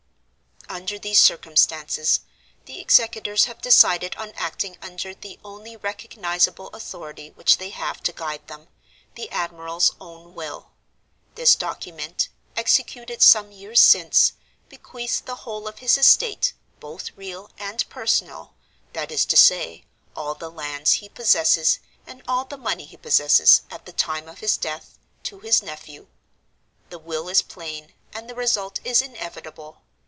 "Under 0.69 0.97
these 0.97 1.19
circumstances, 1.21 2.21
the 2.63 2.79
executors 2.79 3.43
have 3.43 3.61
decided 3.61 4.15
on 4.15 4.31
acting 4.37 4.77
under 4.81 5.13
the 5.13 5.37
only 5.43 5.75
recognizable 5.75 6.69
authority 6.69 7.31
which 7.31 7.57
they 7.57 7.71
have 7.71 8.01
to 8.03 8.13
guide 8.13 8.47
them—the 8.47 9.29
admiral's 9.31 9.93
own 9.99 10.33
will. 10.33 10.71
This 11.35 11.55
document 11.57 12.29
(executed 12.55 13.21
some 13.21 13.51
years 13.51 13.81
since) 13.81 14.31
bequeaths 14.69 15.19
the 15.19 15.35
whole 15.43 15.67
of 15.67 15.79
his 15.79 15.97
estate, 15.97 16.53
both 16.79 17.11
real 17.17 17.51
and 17.59 17.87
personal 17.89 18.53
(that 18.93 19.11
is 19.11 19.25
to 19.25 19.35
say, 19.35 19.83
all 20.15 20.35
the 20.35 20.49
lands 20.49 20.93
he 20.93 21.09
possesses, 21.09 21.79
and 22.07 22.23
all 22.29 22.45
the 22.45 22.57
money 22.57 22.85
he 22.85 22.95
possesses, 22.95 23.63
at 23.69 23.85
the 23.85 23.91
time 23.91 24.29
of 24.29 24.39
his 24.39 24.55
death), 24.55 24.97
to 25.23 25.41
his 25.41 25.61
nephew. 25.61 26.07
The 26.89 26.97
will 26.99 27.27
is 27.27 27.41
plain, 27.41 27.93
and 28.13 28.29
the 28.29 28.35
result 28.35 28.79
is 28.85 29.01
inevitable. 29.01 29.81